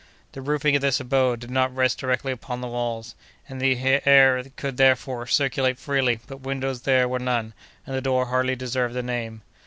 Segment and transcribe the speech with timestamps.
[0.31, 3.13] The roofing of this abode did not rest directly upon the walls,
[3.47, 7.53] and the air could, therefore, circulate freely, but windows there were none,
[7.85, 9.43] and the door hardly deserved the name.